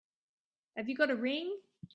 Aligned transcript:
Have 0.75 0.89
you 0.89 0.95
got 0.95 1.11
a 1.11 1.15
ring? 1.15 1.53